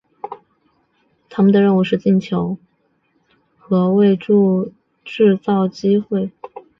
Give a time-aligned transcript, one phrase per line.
[1.29, 2.57] 他们的任务是进球
[3.59, 4.71] 和为柱趸
[5.05, 6.31] 制造机会。